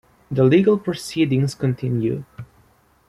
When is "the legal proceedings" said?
0.31-1.53